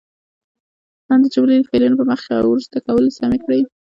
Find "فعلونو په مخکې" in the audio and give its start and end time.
1.69-2.31